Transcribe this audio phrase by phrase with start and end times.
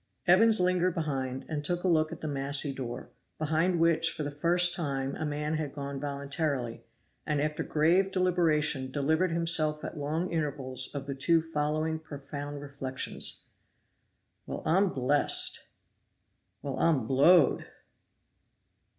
[0.25, 4.31] Evans lingered behind, and took a look at the massy door, behind which for the
[4.31, 6.83] first time a man had gone voluntarily,
[7.23, 13.43] and after grave deliberation delivered himself at long intervals of the two following profound reflections:
[14.47, 14.63] "Well!
[14.65, 15.67] I'm blest!!"
[16.63, 16.79] "Well!
[16.79, 17.67] I'm blowed!!"